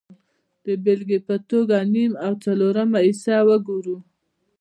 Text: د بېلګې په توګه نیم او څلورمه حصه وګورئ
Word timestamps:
د 0.65 0.67
بېلګې 0.83 1.19
په 1.27 1.35
توګه 1.49 1.77
نیم 1.93 2.11
او 2.25 2.31
څلورمه 2.43 2.99
حصه 3.05 3.37
وګورئ 3.47 3.97